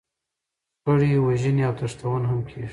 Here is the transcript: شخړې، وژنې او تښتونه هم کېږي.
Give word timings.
شخړې، 0.79 1.11
وژنې 1.25 1.63
او 1.67 1.73
تښتونه 1.79 2.25
هم 2.31 2.39
کېږي. 2.49 2.69